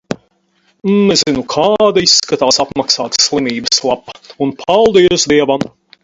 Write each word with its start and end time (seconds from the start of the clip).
Nezinu, 1.09 1.41
kāda 1.53 2.01
izskatās 2.07 2.57
apmaksāta 2.63 3.21
"slimības 3.25 3.83
lapa". 3.89 4.15
Un, 4.47 4.55
paldies 4.63 5.27
Dievam. 5.33 5.69